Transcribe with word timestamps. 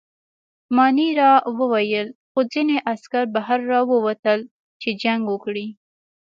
مانیرا 0.75 1.31
وویل: 1.59 2.07
خو 2.31 2.39
ځینې 2.53 2.75
عسکر 2.91 3.23
بهر 3.35 3.59
راووتل، 3.71 4.39
چې 4.81 4.89
جنګ 5.01 5.21
وکړي. 5.27 5.67